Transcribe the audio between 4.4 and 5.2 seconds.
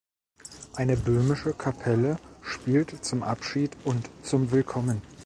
Willkommen.